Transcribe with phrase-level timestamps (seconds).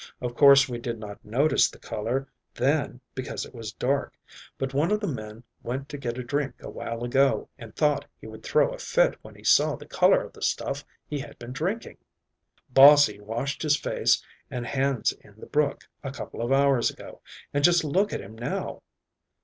[0.19, 4.15] Of course we did not notice the color then because it was dark,
[4.57, 7.75] but one of the men went to get a drink a while ago and I
[7.75, 11.19] thought he would throw a fit when he saw the color of the stuff he
[11.19, 11.97] had been drinking.
[12.73, 17.21] Bossie washed his face and hands in the brook a couple of hours ago
[17.53, 18.81] and just look at him now."